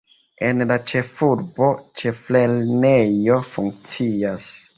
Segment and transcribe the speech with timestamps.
[0.45, 1.67] En la ĉefurbo
[2.03, 4.51] ĉeflernejo funkcias.